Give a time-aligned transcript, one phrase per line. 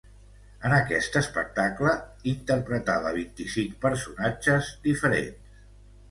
[0.67, 1.91] En aquest espectacle
[2.31, 5.61] interpretava vint-i-cinc personatges diferents.